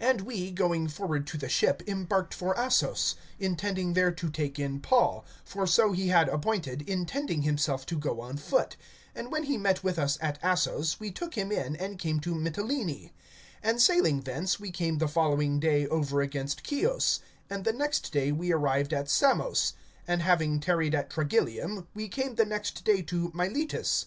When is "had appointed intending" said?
6.08-7.42